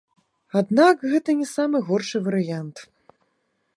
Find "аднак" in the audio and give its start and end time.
0.61-1.03